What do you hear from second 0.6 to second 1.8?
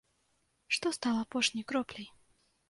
Што стала апошняй